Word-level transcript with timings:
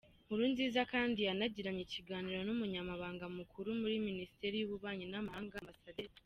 Nkurunziza 0.25 0.81
kandi 0.93 1.19
yanagiranye 1.27 1.81
ikiganiro 1.83 2.39
n’Umunyamabanga 2.43 3.25
Mukuru 3.37 3.69
muri 3.81 3.95
Minisiteri 4.07 4.55
y’Ububanyi 4.57 5.05
n’Amahanga, 5.07 5.55
Amb. 5.69 5.71